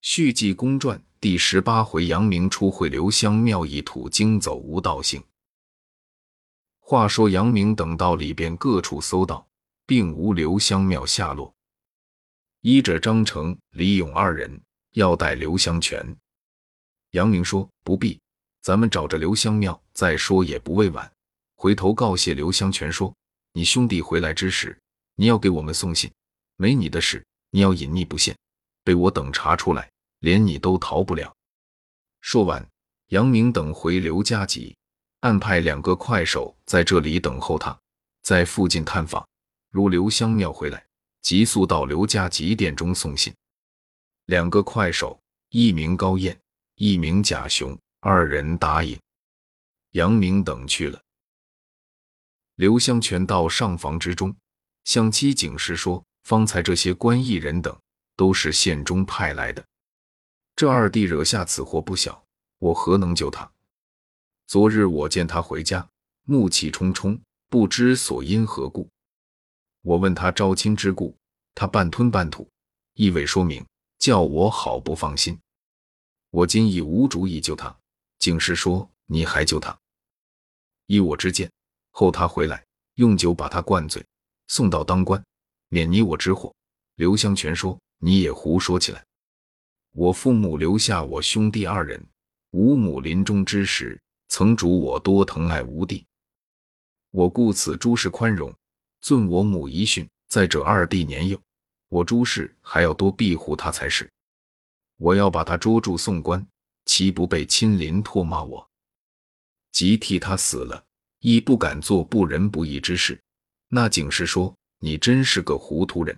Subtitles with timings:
[0.00, 5.20] 续记公传第十八回：杨明初会刘香庙一土经走无道性。
[6.78, 9.46] 话说杨明等到里边各处搜到，
[9.86, 11.52] 并无刘香庙下落。
[12.60, 14.60] 依着张成、李勇二人
[14.92, 16.16] 要带刘香全，
[17.10, 18.20] 杨明说不必，
[18.62, 21.10] 咱们找着刘香庙再说也不未晚。
[21.56, 23.12] 回头告谢刘香全说
[23.52, 24.78] ：“你兄弟回来之时，
[25.16, 26.08] 你要给我们送信，
[26.56, 28.36] 没你的事，你要隐匿不现。”
[28.88, 31.36] 被我等查出来，连你都逃不了。
[32.22, 32.66] 说完，
[33.08, 34.74] 杨明等回刘家集，
[35.20, 37.78] 安排两个快手在这里等候他，
[38.22, 39.28] 在附近探访。
[39.68, 40.82] 如刘香庙回来，
[41.20, 43.30] 急速到刘家集店中送信。
[44.24, 45.20] 两个快手，
[45.50, 46.40] 一名高燕，
[46.76, 48.98] 一名贾雄，二人答应。
[49.90, 50.98] 杨明等去了。
[52.54, 54.34] 刘香全到上房之中，
[54.84, 57.78] 向七警示说：“方才这些官艺人等。”
[58.18, 59.64] 都是县中派来的，
[60.56, 62.26] 这二弟惹下此祸不小，
[62.58, 63.48] 我何能救他？
[64.48, 65.88] 昨日我见他回家，
[66.24, 67.16] 怒气冲冲，
[67.48, 68.88] 不知所因何故。
[69.82, 71.16] 我问他招亲之故，
[71.54, 72.50] 他半吞半吐，
[72.94, 73.64] 意味说明，
[74.00, 75.38] 叫我好不放心。
[76.30, 77.78] 我今已无主意救他，
[78.18, 79.78] 警示说你还救他。
[80.86, 81.48] 依我之见，
[81.92, 82.66] 后他回来，
[82.96, 84.04] 用酒把他灌醉，
[84.48, 85.24] 送到当官，
[85.68, 86.52] 免你我之祸。
[86.96, 87.78] 刘香全说。
[87.98, 89.04] 你也胡说起来！
[89.92, 92.06] 我父母留下我兄弟二人，
[92.52, 96.06] 吾母临终之时曾嘱我多疼爱吾弟，
[97.10, 98.54] 我故此诸事宽容，
[99.00, 100.08] 遵我母遗训。
[100.28, 101.40] 再者二弟年幼，
[101.88, 104.06] 我诸事还要多庇护他才是。
[104.98, 106.46] 我要把他捉住送官，
[106.84, 108.68] 岂不被亲邻唾骂我？
[109.72, 110.84] 即替他死了，
[111.20, 113.18] 亦不敢做不仁不义之事。
[113.68, 116.14] 那警士说：“你真是个糊涂人。”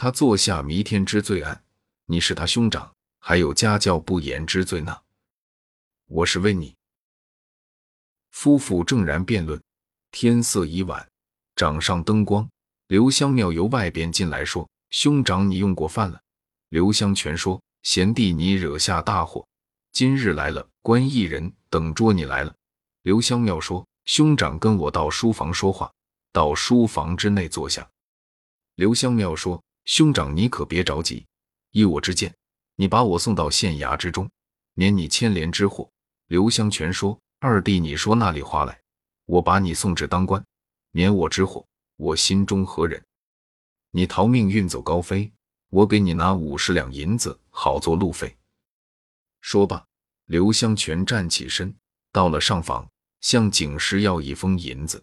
[0.00, 1.64] 他坐下弥天之罪案，
[2.06, 4.96] 你是他兄长，还有家教不严之罪呢。
[6.06, 6.76] 我是为你。
[8.30, 9.60] 夫妇正然辩论，
[10.12, 11.04] 天色已晚，
[11.56, 12.48] 掌上灯光。
[12.86, 16.22] 刘香庙由外边进来，说：“兄长，你用过饭了。”
[16.70, 19.44] 刘香全说：“贤弟，你惹下大祸，
[19.90, 22.54] 今日来了，官一人等捉你来了。”
[23.02, 25.92] 刘香庙说：“兄长跟我到书房说话，
[26.30, 27.90] 到书房之内坐下。”
[28.76, 29.60] 刘香庙说。
[29.88, 31.26] 兄长，你可别着急。
[31.70, 32.36] 依我之见，
[32.76, 34.30] 你把我送到县衙之中，
[34.74, 35.90] 免你牵连之祸。
[36.26, 38.78] 刘香全说：“二弟，你说那里话来？
[39.24, 40.44] 我把你送至当官，
[40.90, 41.66] 免我之祸，
[41.96, 43.02] 我心中何忍？
[43.90, 45.32] 你逃命运走高飞，
[45.70, 48.36] 我给你拿五十两银子，好做路费。”
[49.40, 49.82] 说罢，
[50.26, 51.74] 刘香全站起身，
[52.12, 52.86] 到了上房，
[53.22, 55.02] 向警师要一封银子。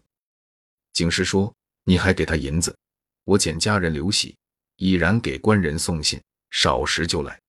[0.93, 1.51] 警师说
[1.85, 2.77] ：“你还给他银子？
[3.23, 4.37] 我遣家人刘喜。”
[4.77, 6.21] 已然给官人送信，
[6.51, 7.39] 少时就来。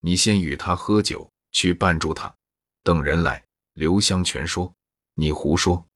[0.00, 2.34] 你先与他喝酒，去绊住他。
[2.82, 3.44] 等人来，
[3.74, 4.74] 刘香全说
[5.14, 5.86] ：“你胡说！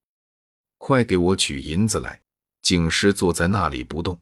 [0.79, 2.21] 快给我取银子来！”
[2.63, 4.21] 警师坐在那里不动。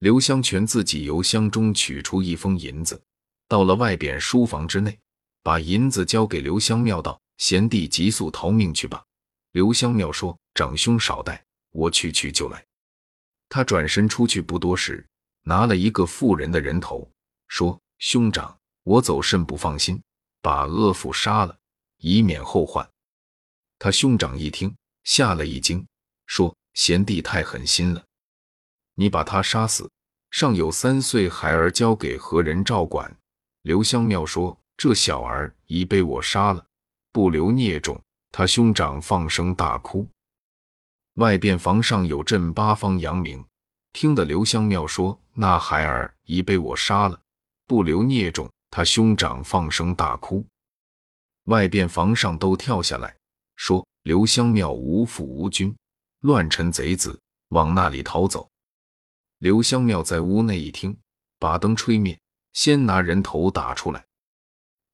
[0.00, 3.00] 刘香全自己由箱中取出一封银子，
[3.48, 4.98] 到了外边书房之内，
[5.42, 9.02] 把银子交给刘香庙道：“贤弟，急速逃命去吧。”
[9.52, 12.62] 刘香庙说：“长兄少待，我去去就来。”
[13.48, 15.06] 他转身出去不多时，
[15.42, 17.10] 拿了一个妇人的人头，
[17.48, 20.02] 说：“兄长，我走甚不放心，
[20.42, 21.56] 把恶妇杀了，
[21.98, 22.88] 以免后患。”
[23.78, 24.74] 他兄长一听，
[25.04, 25.86] 吓了一惊，
[26.26, 28.04] 说：“贤弟太狠心了，
[28.94, 29.90] 你把他杀死，
[30.30, 33.16] 尚有三岁孩儿交给何人照管？”
[33.62, 36.66] 刘香庙说：“这小儿已被我杀了，
[37.12, 38.00] 不留孽种。”
[38.32, 40.06] 他兄长放声大哭。
[41.16, 43.44] 外边房上有镇八方扬名，
[43.92, 47.20] 听得刘香庙说：“那孩儿已被我杀了，
[47.66, 50.44] 不留孽种。”他兄长放声大哭。
[51.44, 53.16] 外边房上都跳下来，
[53.54, 55.74] 说：“刘香庙无父无君，
[56.20, 57.18] 乱臣贼子，
[57.48, 58.50] 往那里逃走？”
[59.38, 60.94] 刘香庙在屋内一听，
[61.38, 62.18] 把灯吹灭，
[62.52, 64.04] 先拿人头打出来。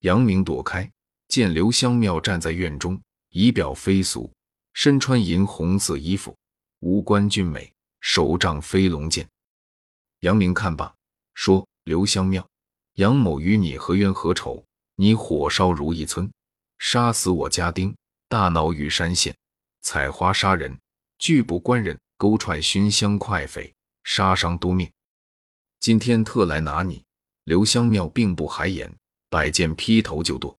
[0.00, 0.88] 杨明躲开，
[1.26, 3.00] 见刘香庙站在院中，
[3.30, 4.32] 仪表非俗。
[4.72, 6.36] 身穿银红色衣服，
[6.80, 9.28] 五官俊美，手仗飞龙剑。
[10.20, 10.94] 杨明看罢，
[11.34, 12.46] 说：“刘香庙，
[12.94, 14.64] 杨某与你何冤何仇？
[14.96, 16.30] 你火烧如意村，
[16.78, 17.94] 杀死我家丁，
[18.28, 19.36] 大闹玉山县，
[19.80, 20.78] 采花杀人，
[21.18, 23.74] 拒捕官人，勾串熏香快匪，
[24.04, 24.90] 杀伤多命。
[25.80, 27.04] 今天特来拿你。”
[27.44, 28.96] 刘香庙并不还言，
[29.28, 30.56] 摆剑劈头就剁。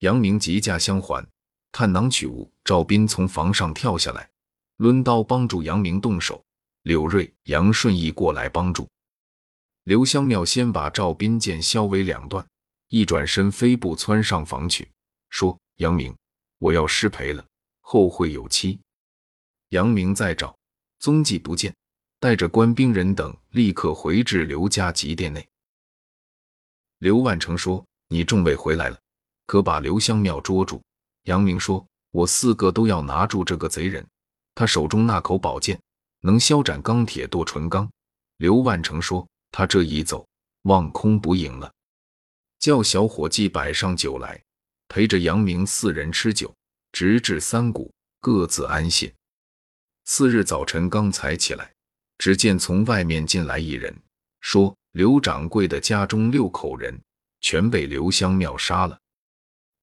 [0.00, 1.26] 杨明急驾相还。
[1.78, 4.30] 探囊取物，赵斌从房上跳下来，
[4.78, 6.42] 抡刀帮助杨明动手。
[6.84, 8.88] 柳瑞、杨顺义过来帮助。
[9.84, 12.42] 刘香庙先把赵斌剑削为两段，
[12.88, 14.88] 一转身飞步窜上房去，
[15.28, 16.16] 说：“杨明，
[16.60, 17.44] 我要失陪了，
[17.82, 18.80] 后会有期。”
[19.68, 20.56] 杨明再找，
[20.98, 21.76] 踪迹不见，
[22.18, 25.46] 带着官兵人等立刻回至刘家集殿内。
[27.00, 28.98] 刘万成说：“你众位回来了，
[29.44, 30.80] 可把刘香庙捉住？”
[31.26, 34.04] 杨明说：“我四个都要拿住这个贼人，
[34.56, 35.80] 他手中那口宝剑
[36.22, 37.88] 能削斩钢铁剁纯钢。”
[38.38, 39.24] 刘万成说。
[39.52, 40.26] 他这一走，
[40.62, 41.72] 望空不应了，
[42.58, 44.38] 叫小伙计摆上酒来，
[44.88, 46.54] 陪着杨明四人吃酒，
[46.92, 47.90] 直至三鼓，
[48.20, 49.10] 各自安歇。
[50.04, 51.72] 次日早晨刚才起来，
[52.18, 53.96] 只见从外面进来一人，
[54.42, 57.00] 说刘掌柜的家中六口人
[57.40, 58.98] 全被刘香庙杀了。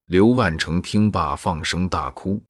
[0.08, 2.44] 刘万成听罢，放声大哭。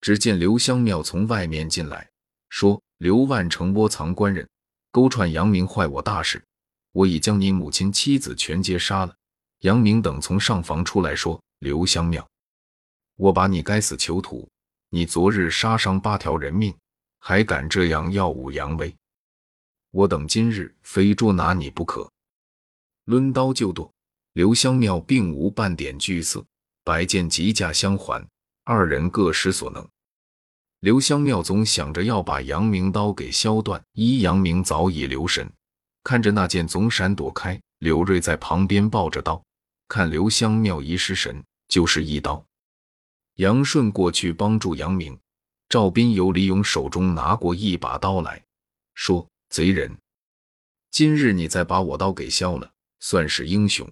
[0.00, 2.08] 只见刘香庙从外面进来，
[2.50, 4.48] 说刘万成窝藏官人。
[4.92, 6.44] 勾串杨明坏我大事，
[6.92, 9.14] 我已将你母亲妻子全皆杀了。
[9.60, 12.28] 杨明等从上房出来说：“刘香庙，
[13.16, 14.48] 我把你该死囚徒！
[14.90, 16.76] 你昨日杀伤八条人命，
[17.18, 18.94] 还敢这样耀武扬威！
[19.90, 22.10] 我等今日非捉拿你不可！”
[23.06, 23.92] 抡刀就剁。
[24.34, 26.42] 刘香庙并无半点惧色，
[26.84, 28.26] 摆剑急架相还，
[28.64, 29.88] 二人各施所能。
[30.80, 35.48] 刘香妙总想着要把杨明刀给削断，依杨明早已留神，
[36.02, 37.60] 看着那剑总闪躲开。
[37.78, 39.42] 柳瑞在旁边抱着刀，
[39.88, 42.44] 看刘香妙一失神，就是一刀。
[43.36, 45.18] 杨顺过去帮助杨明，
[45.68, 48.40] 赵斌由李勇手中拿过一把刀来
[48.94, 49.96] 说：“贼人，
[50.90, 53.90] 今日你再把我刀给削了，算是英雄。”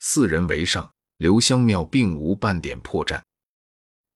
[0.00, 3.22] 四人围上，刘香庙并无半点破绽。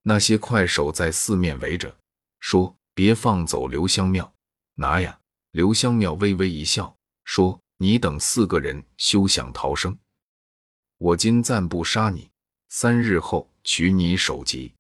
[0.03, 1.95] 那些快手在四面围着，
[2.41, 4.33] 说：“别放走刘香庙，
[4.75, 5.19] 拿呀！”
[5.53, 9.99] 刘香庙微微一笑，说：“你等四个人休想逃生，
[10.99, 12.31] 我今暂不杀你，
[12.69, 14.73] 三日后取你首级。”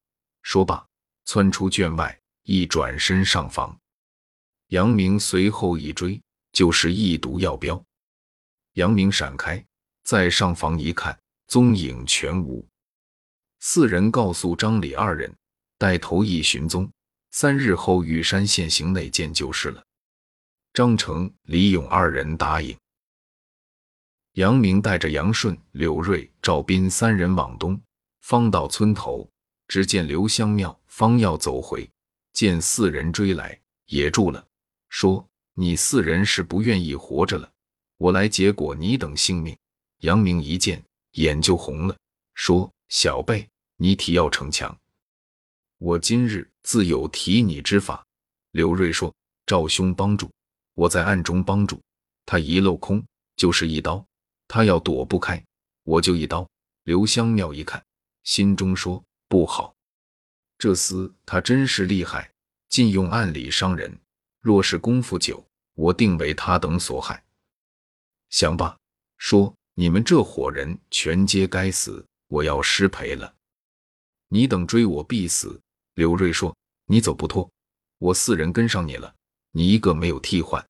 [0.43, 0.87] 说罢，
[1.25, 3.77] 窜出圈外，一转身上房。
[4.69, 6.19] 杨明随后一追，
[6.53, 7.83] 就是一毒药镖。
[8.75, 9.63] 杨明闪开，
[10.05, 11.20] 在上房一看，
[11.51, 12.65] 踪影全无。
[13.59, 15.35] 四人告诉张李二人，
[15.79, 16.89] 带头一寻踪，
[17.33, 19.85] 三日后玉山县行内见就是了。
[20.73, 22.79] 张成、李勇二人答应。
[24.35, 27.81] 杨明带着杨顺、柳瑞、赵斌三人往东，
[28.21, 29.29] 方到村头，
[29.67, 31.91] 只见刘香庙，方要走回，
[32.33, 34.47] 见四人追来，也住了，
[34.89, 37.51] 说：“你四人是不愿意活着了，
[37.97, 39.59] 我来结果你等性命。”
[40.03, 40.83] 杨明一见，
[41.13, 41.97] 眼就红了，
[42.35, 42.71] 说。
[42.93, 44.77] 小辈，你提要逞强，
[45.79, 48.05] 我今日自有提你之法。
[48.51, 49.15] 刘瑞说
[49.47, 50.29] ：“赵兄帮助，
[50.75, 51.81] 我在暗中帮助
[52.27, 53.01] 他，一镂空
[53.37, 54.05] 就是一刀，
[54.49, 55.41] 他要躲不开，
[55.85, 56.45] 我就一刀。”
[56.83, 57.81] 刘香庙一看，
[58.25, 59.73] 心中说：“不好，
[60.59, 62.29] 这厮他真是厉害，
[62.69, 63.97] 尽用暗里伤人。
[64.41, 67.23] 若是功夫久，我定为他等所害。”
[68.31, 68.77] 想罢，
[69.17, 73.35] 说：“你们这伙人全皆该死。”我要失陪了，
[74.29, 75.61] 你等追我必死。
[75.95, 76.57] 刘瑞说
[76.87, 77.51] ：“你走不脱，
[77.99, 79.13] 我四人跟上你了，
[79.51, 80.65] 你一个没有替换。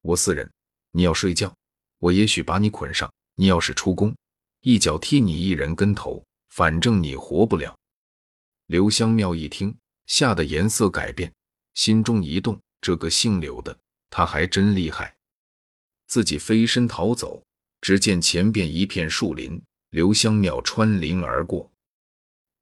[0.00, 0.50] 我四人，
[0.90, 1.54] 你要睡觉，
[2.00, 3.08] 我也许把你捆上。
[3.36, 4.12] 你要是出宫，
[4.62, 7.78] 一脚踢你一人跟头，反正你活不了。”
[8.66, 11.32] 刘香庙一听，吓得颜色改变，
[11.74, 13.78] 心中一动，这个姓刘的，
[14.10, 15.14] 他还真厉害。
[16.08, 17.40] 自己飞身逃走，
[17.84, 19.62] 只见前边一片树林。
[19.90, 21.70] 刘香庙穿林而过，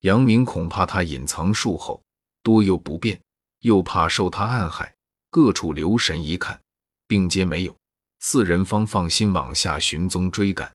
[0.00, 2.02] 杨明恐怕他隐藏树后，
[2.42, 3.18] 多又不便，
[3.60, 4.92] 又怕受他暗害，
[5.30, 6.60] 各处留神一看，
[7.06, 7.74] 并皆没有，
[8.18, 10.70] 四人方放心往下寻踪追赶。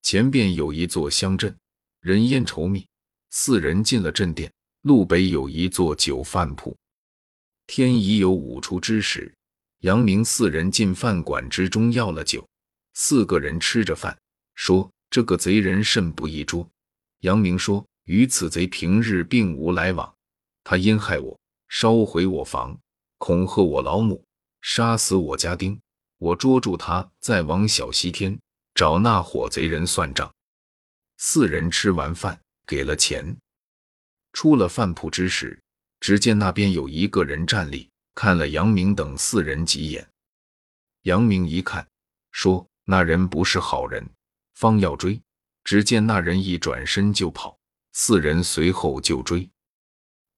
[0.00, 1.54] 前边有一座乡镇，
[2.00, 2.86] 人烟稠密，
[3.28, 6.74] 四人进了镇店，路北有一座酒饭铺，
[7.66, 9.32] 天已有午出之时，
[9.80, 12.44] 杨明四人进饭馆之中要了酒，
[12.94, 14.18] 四个人吃着饭，
[14.54, 14.90] 说。
[15.10, 16.68] 这个贼人甚不易捉。
[17.20, 20.12] 杨明说：“与此贼平日并无来往，
[20.64, 22.76] 他因害我，烧毁我房，
[23.18, 24.24] 恐吓我老母，
[24.60, 25.80] 杀死我家丁。
[26.18, 28.36] 我捉住他，再往小西天
[28.74, 30.34] 找那伙贼人算账。”
[31.18, 33.36] 四人吃完饭，给了钱，
[34.32, 35.62] 出了饭铺之时，
[36.00, 40.10] 只见那边有一个人站立，看了杨明等四人几眼。
[41.02, 41.86] 杨明一看，
[42.32, 44.08] 说：“那人不是好人。”
[44.54, 45.20] 方要追，
[45.64, 47.58] 只见那人一转身就跑，
[47.92, 49.50] 四人随后就追，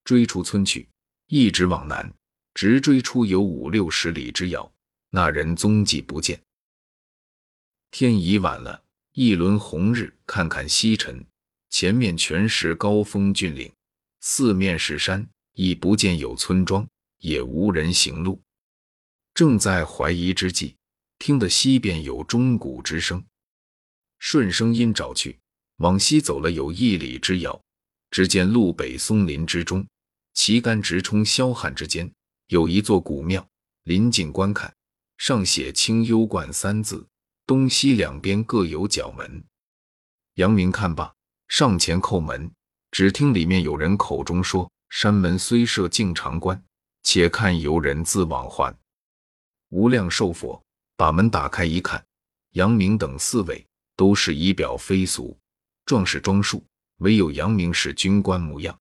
[0.04, 0.88] 追出村去，
[1.26, 2.10] 一直往南，
[2.54, 4.72] 直追出有五六十里之遥。
[5.10, 6.40] 那人踪迹不见。
[7.90, 11.24] 天已晚了，一轮红日看看西沉，
[11.70, 13.72] 前面全是高峰峻岭，
[14.20, 16.86] 四面是山，已不见有村庄，
[17.18, 18.40] 也无人行路。
[19.34, 20.76] 正在怀疑之际，
[21.18, 23.24] 听得西边有钟鼓之声，
[24.18, 25.38] 顺声音找去，
[25.78, 27.60] 往西走了有一里之遥，
[28.10, 29.86] 只见路北松林之中，
[30.34, 32.10] 旗杆直冲霄汉之间，
[32.48, 33.46] 有一座古庙。
[33.84, 34.74] 临近观看，
[35.16, 37.06] 上写“清幽观”三字。
[37.46, 39.44] 东西两边各有角门，
[40.34, 41.14] 杨明看罢，
[41.46, 42.50] 上前叩门。
[42.90, 46.60] 只听里面有人口中说：“山门虽设净常关，
[47.04, 48.76] 且看游人自往还。”
[49.70, 50.60] 无量寿佛
[50.96, 52.04] 把门打开一看，
[52.52, 55.38] 杨明等四位都是仪表非俗，
[55.84, 56.64] 壮士装束，
[56.98, 58.78] 唯有杨明是军官模样。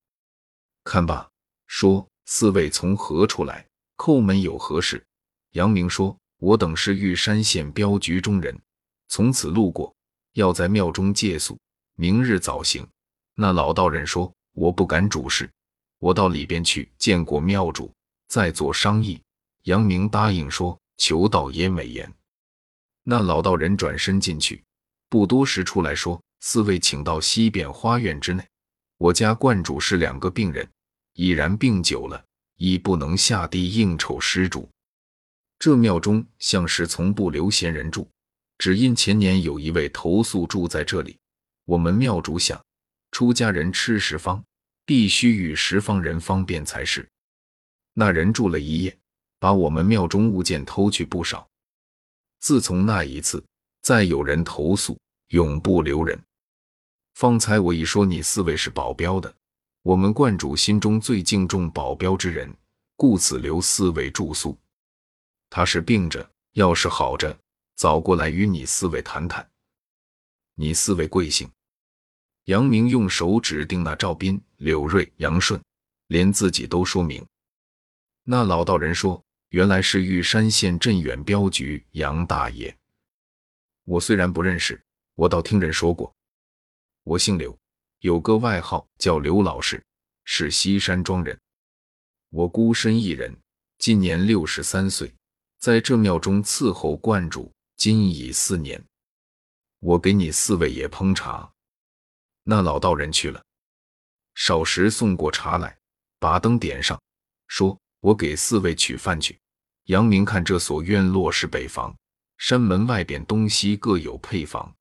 [0.84, 1.28] 看罢，
[1.66, 3.66] 说：“四位从何处来？
[3.96, 5.04] 叩门有何事？”
[5.52, 6.16] 杨明说。
[6.38, 8.60] 我等是玉山县镖局中人，
[9.08, 9.96] 从此路过，
[10.34, 11.58] 要在庙中借宿，
[11.94, 12.86] 明日早行。
[13.34, 15.50] 那老道人说：“我不敢主事，
[15.98, 17.90] 我到里边去见过庙主，
[18.28, 19.18] 再做商议。”
[19.64, 22.12] 杨明答应说：“求道爷美言。”
[23.04, 24.62] 那老道人转身进去，
[25.08, 28.44] 不多时出来说：“四位请到西边花院之内，
[28.98, 30.68] 我家观主是两个病人，
[31.14, 32.24] 已然病久了，
[32.56, 34.68] 已不能下地应酬施主。”
[35.58, 38.08] 这庙中像是从不留闲人住，
[38.58, 41.16] 只因前年有一位投宿住在这里。
[41.64, 42.62] 我们庙主想，
[43.10, 44.44] 出家人吃十方，
[44.84, 47.08] 必须与十方人方便才是。
[47.94, 48.98] 那人住了一夜，
[49.38, 51.46] 把我们庙中物件偷去不少。
[52.40, 53.44] 自从那一次，
[53.82, 56.18] 再有人投诉，永不留人。
[57.14, 59.34] 方才我已说你四位是保镖的，
[59.82, 62.54] 我们观主心中最敬重保镖之人，
[62.94, 64.56] 故此留四位住宿。
[65.48, 67.36] 他是病着，要是好着，
[67.74, 69.48] 早过来与你四位谈谈。
[70.54, 71.50] 你四位贵姓？
[72.44, 75.60] 杨明用手指定那赵斌、柳瑞、杨顺，
[76.06, 77.26] 连自己都说明。
[78.22, 82.76] 那老道人说：“原来是玉山县镇远镖局杨大爷。
[83.84, 84.82] 我虽然不认识，
[85.14, 86.14] 我倒听人说过。
[87.04, 87.56] 我姓刘，
[88.00, 89.82] 有个外号叫刘老师，
[90.24, 91.38] 是西山庄人。
[92.30, 93.36] 我孤身一人，
[93.78, 95.12] 今年六十三岁。”
[95.58, 98.84] 在这庙中伺候观主，今已四年。
[99.80, 101.50] 我给你四位爷烹茶。
[102.44, 103.42] 那老道人去了，
[104.34, 105.76] 少时送过茶来，
[106.18, 107.00] 把灯点上，
[107.48, 109.36] 说：“我给四位取饭去。”
[109.86, 111.96] 杨明看这所院落是北房，
[112.38, 114.72] 山门外边东西各有配房。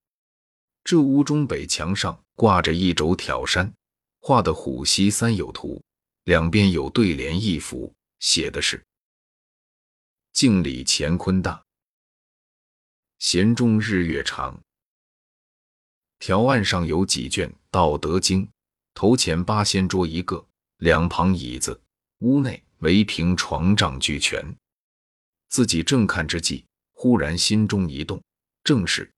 [0.83, 3.71] 这屋中北墙上挂着一轴挑山，
[4.19, 5.81] 画的虎溪三有图，
[6.25, 8.83] 两边有对联一幅，写的是。
[10.33, 11.63] 镜里乾坤大，
[13.19, 14.59] 弦中日月长。
[16.19, 18.45] 条案上有几卷《道德经》，
[18.93, 20.43] 头前八仙桌一个，
[20.77, 21.79] 两旁椅子，
[22.19, 24.55] 屋内围屏床帐俱全。
[25.49, 26.63] 自己正看之际，
[26.93, 28.23] 忽然心中一动，
[28.63, 29.11] 正是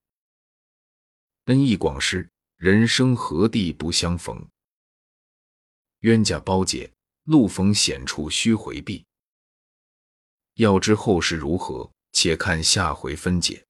[1.48, 4.48] 恩义广施，人生何地不相逢？
[6.00, 6.90] 冤家包结，
[7.26, 9.06] 路逢险处须回避。
[10.54, 13.67] 要知后事如何，且看下回分解。